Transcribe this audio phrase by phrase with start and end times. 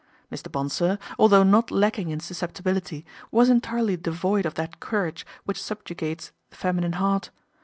[0.31, 0.51] Mr.
[0.51, 6.31] Bonsor, although not lacking in suscepti bility, was entirely devoid of that courage which subjugates
[6.49, 7.29] the feminine heart.